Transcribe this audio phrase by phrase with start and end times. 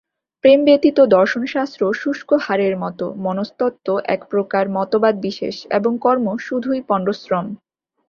[0.43, 7.45] প্রেম ব্যতীত দর্শনশাস্ত্র শুষ্ক হাড়ের মত, মনস্তত্ত্ব একপ্রকার মতবাদ-বিশেষ এবং কর্ম শুধুই পণ্ডশ্রম।